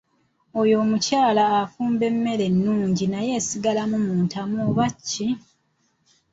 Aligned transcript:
Oyo 0.61 0.75
omukyala 0.83 1.43
afumba 1.61 2.03
emmere 2.11 2.43
ennungi 2.51 3.05
naye 3.09 3.31
esigalamu 3.39 3.97
mu 4.05 4.13
ntamu 4.25 4.55
oba 4.69 4.85
kiki? 4.95 5.27